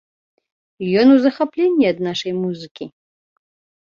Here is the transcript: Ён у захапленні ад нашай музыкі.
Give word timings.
Ён 1.01 1.07
у 1.15 1.17
захапленні 1.25 1.85
ад 1.91 1.97
нашай 2.07 2.33
музыкі. 2.39 2.85